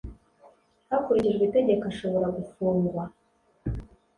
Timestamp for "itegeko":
1.45-1.83